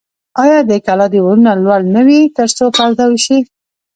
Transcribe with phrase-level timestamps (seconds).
[0.43, 3.37] آیا د کلا دیوالونه لوړ نه وي ترڅو پرده وشي؟